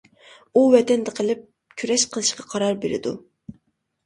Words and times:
ئۇ 0.53 0.61
ۋەتەندە 0.75 1.13
قېلىپ 1.19 1.43
كۈرەش 1.83 2.07
قىلىشقا 2.17 2.47
قارار 2.55 2.81
بېرىدۇ. 2.87 3.15